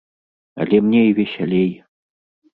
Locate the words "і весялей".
1.11-1.71